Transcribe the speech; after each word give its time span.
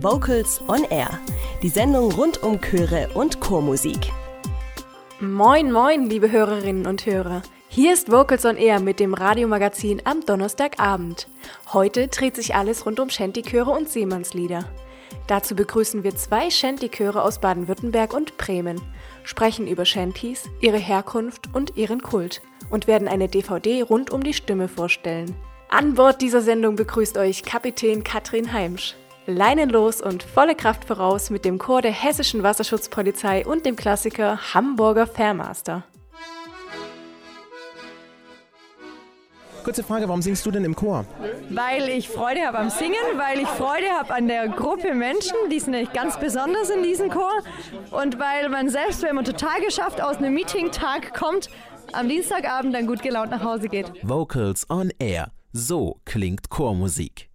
Vocals 0.00 0.60
on 0.66 0.82
Air, 0.90 1.20
die 1.62 1.68
Sendung 1.68 2.10
rund 2.10 2.42
um 2.42 2.60
Chöre 2.60 3.08
und 3.14 3.40
Chormusik. 3.40 4.10
Moin, 5.20 5.70
moin, 5.70 6.10
liebe 6.10 6.32
Hörerinnen 6.32 6.86
und 6.86 7.06
Hörer. 7.06 7.42
Hier 7.68 7.92
ist 7.92 8.10
Vocals 8.10 8.44
on 8.44 8.56
Air 8.56 8.80
mit 8.80 8.98
dem 8.98 9.14
Radiomagazin 9.14 10.02
am 10.04 10.26
Donnerstagabend. 10.26 11.28
Heute 11.72 12.08
dreht 12.08 12.34
sich 12.34 12.56
alles 12.56 12.86
rund 12.86 12.98
um 12.98 13.08
Shantychöre 13.08 13.70
und 13.70 13.88
Seemannslieder. 13.88 14.64
Dazu 15.28 15.54
begrüßen 15.54 16.02
wir 16.02 16.16
zwei 16.16 16.50
Shantychöre 16.50 17.22
aus 17.22 17.40
Baden-Württemberg 17.40 18.14
und 18.14 18.36
Bremen, 18.36 18.80
sprechen 19.22 19.68
über 19.68 19.84
Shantys, 19.84 20.50
ihre 20.60 20.78
Herkunft 20.78 21.54
und 21.54 21.76
ihren 21.76 22.02
Kult 22.02 22.42
und 22.68 22.88
werden 22.88 23.06
eine 23.06 23.28
DVD 23.28 23.82
rund 23.82 24.10
um 24.10 24.24
die 24.24 24.34
Stimme 24.34 24.66
vorstellen. 24.66 25.36
An 25.68 25.94
Bord 25.94 26.20
dieser 26.20 26.40
Sendung 26.40 26.74
begrüßt 26.74 27.16
euch 27.16 27.44
Kapitän 27.44 28.02
Katrin 28.02 28.52
Heimsch. 28.52 28.96
Leinenlos 29.26 30.02
und 30.02 30.22
volle 30.22 30.54
Kraft 30.54 30.84
voraus 30.84 31.30
mit 31.30 31.44
dem 31.44 31.58
Chor 31.58 31.80
der 31.80 31.92
Hessischen 31.92 32.42
Wasserschutzpolizei 32.42 33.46
und 33.46 33.64
dem 33.64 33.74
Klassiker 33.76 34.38
Hamburger 34.54 35.06
Fairmaster. 35.06 35.84
Kurze 39.64 39.82
Frage, 39.82 40.06
warum 40.08 40.20
singst 40.20 40.44
du 40.44 40.50
denn 40.50 40.62
im 40.64 40.76
Chor? 40.76 41.06
Weil 41.48 41.88
ich 41.88 42.10
Freude 42.10 42.42
habe 42.46 42.58
am 42.58 42.68
Singen, 42.68 42.94
weil 43.16 43.40
ich 43.40 43.48
Freude 43.48 43.88
habe 43.98 44.12
an 44.12 44.28
der 44.28 44.46
Gruppe 44.48 44.94
Menschen, 44.94 45.36
die 45.50 45.58
sind 45.58 45.70
nämlich 45.70 45.94
ganz 45.94 46.20
besonders 46.20 46.68
in 46.68 46.82
diesem 46.82 47.08
Chor 47.08 47.32
und 47.90 48.18
weil 48.18 48.50
man 48.50 48.68
selbst, 48.68 49.02
wenn 49.02 49.14
man 49.14 49.24
total 49.24 49.62
geschafft 49.62 50.02
aus 50.02 50.18
einem 50.18 50.34
Meeting-Tag 50.34 51.14
kommt, 51.18 51.48
am 51.94 52.10
Dienstagabend 52.10 52.74
dann 52.74 52.86
gut 52.86 53.00
gelaunt 53.00 53.30
nach 53.30 53.42
Hause 53.42 53.68
geht. 53.68 53.90
Vocals 54.02 54.68
on 54.68 54.90
Air. 54.98 55.30
So 55.54 55.96
klingt 56.04 56.50
Chormusik. 56.50 57.30